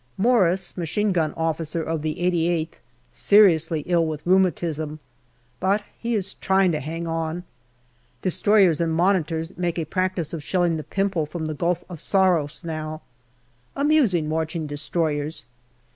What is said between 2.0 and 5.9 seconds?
the 88th, seriously ill with rheumatism, but